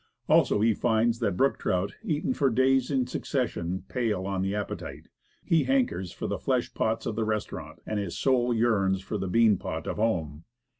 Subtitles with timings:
[0.27, 5.09] Also, he finds that brook trout, eaten for days in succession, pall on the appetite.
[5.43, 9.27] He bankers for the flesh pots of the restaurant, and his soul yearns for the
[9.27, 10.45] bean pot of home.